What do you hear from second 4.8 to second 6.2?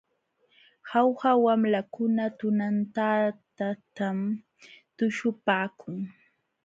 tuśhupaakun.